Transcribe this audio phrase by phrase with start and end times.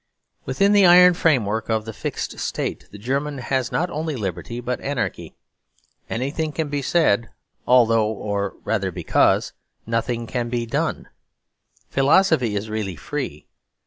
[0.45, 4.81] Within the iron framework of the fixed State, the German has not only liberty but
[4.81, 5.35] anarchy.
[6.09, 7.29] Anything can be said
[7.67, 9.53] although, or rather because,
[9.85, 11.07] nothing can be done.
[11.87, 13.45] Philosophy is really free.